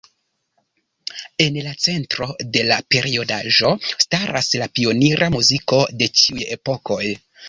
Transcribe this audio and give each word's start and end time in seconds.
En 1.43 1.57
la 1.65 1.73
centro 1.87 2.27
de 2.55 2.63
la 2.69 2.77
periodaĵo 2.95 3.73
staras 4.05 4.49
la 4.63 4.69
pionira 4.79 5.29
muziko 5.37 5.83
de 6.01 6.09
ĉiuj 6.23 6.49
epokoj. 6.57 7.03